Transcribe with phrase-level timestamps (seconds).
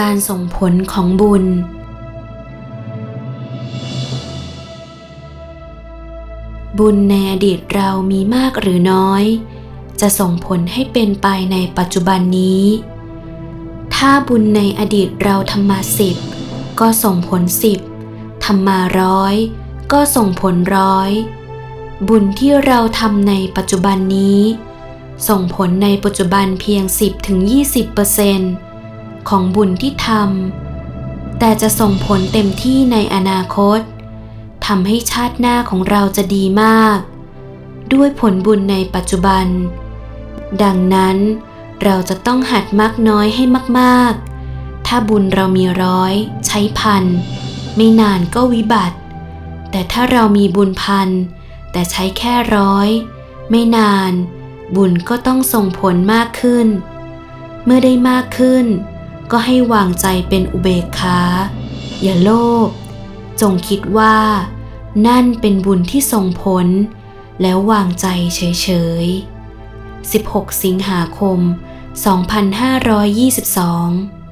[0.00, 1.44] การส่งผลของบุญ
[6.78, 9.24] บุญในอดีตเรามีมากหรือน้อย
[10.00, 12.64] จะส่งผลให้เป็นไปในปัจจุบันนี้
[13.94, 16.16] ถ้าบุญในอดีตเราทำมาสิบ
[16.80, 17.80] ก็ส่งผลสิบ
[18.44, 19.34] ทำมาร้อย
[19.92, 21.10] ก็ส่งผลร้อย
[22.08, 24.40] บุญที่เราทำในปัจจุบันนี้
[25.28, 28.67] ส่งผลในปัจจุบันเพียง 10-20%
[29.28, 33.80] ของบุญที่ทำแต่จะส่งผลเต็มที่ในอนาคต
[34.66, 36.98] ทำให้ชาติหน้าของเราจะดีมาก
[37.92, 39.46] ด้วยผลบุญในปัจจุบัน
[40.62, 41.16] ดังนั้น
[41.84, 43.44] เราจะต้องหัดมักน้อยให้
[43.78, 46.14] มากๆ ถ้าบุญเรามีร้อย
[46.46, 47.04] ใช้พัน
[47.76, 48.96] ไม่นานก็วิบัติ
[49.70, 51.08] แต่ถ้าเรามีบุญพัน
[51.72, 52.88] แต่ใช้แค่ร้อย
[53.50, 54.12] ไม่นาน
[54.76, 56.66] บุญก็ต้องส่งผลมากขึ้น
[57.64, 58.66] เมื่อได้มากขึ้น
[59.30, 61.20] ก็ให้วางใจเป็นอุเบกขา
[62.02, 62.30] อย่าโล
[62.66, 62.68] ภ
[63.40, 64.16] จงคิดว่า
[65.06, 66.66] นั่นเป็นบุญที่ส่งผล
[67.42, 68.40] แล้ววางใจเฉ
[69.04, 71.38] ยๆ 16 สิงหาคม
[72.18, 74.27] 2522